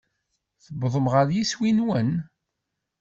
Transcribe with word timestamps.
Tewwḍem 0.63 1.07
ɣer 1.13 1.27
yiswi-nwen? 1.35 2.09